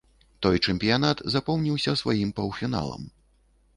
[0.45, 3.03] Той чэмпіянат запомніўся сваім паўфіналам.